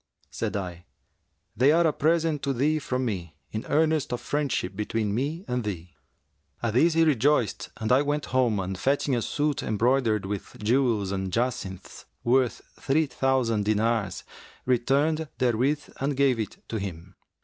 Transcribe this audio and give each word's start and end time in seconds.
Said 0.31 0.57
I, 0.57 0.85
'They 1.55 1.71
are 1.73 1.85
a 1.85 1.93
present 1.93 2.41
to 2.41 2.53
thee 2.53 2.79
from 2.79 3.05
me 3.05 3.35
in 3.51 3.67
earnest 3.69 4.11
of 4.11 4.19
friendship 4.19 4.75
between 4.75 5.13
me 5.13 5.45
and 5.47 5.63
thee.' 5.63 5.93
At 6.63 6.73
this 6.73 6.95
he 6.95 7.03
rejoiced 7.03 7.69
and 7.77 7.91
I 7.91 8.01
went 8.01 8.25
home 8.33 8.59
and 8.59 8.75
fetching 8.75 9.15
a 9.15 9.21
suit 9.21 9.61
embroidered 9.61 10.25
with 10.25 10.57
jewels 10.57 11.11
and 11.11 11.31
jacinths, 11.31 12.05
worth 12.23 12.63
three 12.79 13.05
thousand 13.05 13.65
dinars, 13.65 14.23
returned 14.65 15.27
therewith 15.37 15.87
and 15.99 16.17
gave 16.17 16.39
it 16.39 16.67
to 16.69 16.79
him. 16.79 17.13